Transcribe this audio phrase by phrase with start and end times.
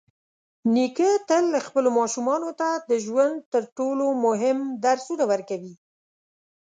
[0.73, 5.73] نیکه تل خپلو ماشومانو ته د ژوند تر ټولو مهم درسونه ورکوي.